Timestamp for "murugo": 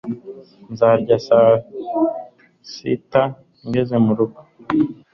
4.05-4.39